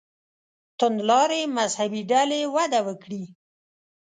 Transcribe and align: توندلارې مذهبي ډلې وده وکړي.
توندلارې 0.79 1.41
مذهبي 1.57 2.01
ډلې 2.11 2.41
وده 2.55 2.79
وکړي. 2.87 3.23